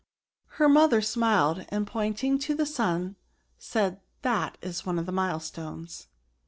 [0.57, 3.17] Her mother smiled; and pointing to the sim^
[3.59, 6.07] said that is one of the milestones."